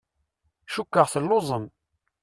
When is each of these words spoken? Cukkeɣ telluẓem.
Cukkeɣ 0.73 1.07
telluẓem. 1.13 1.65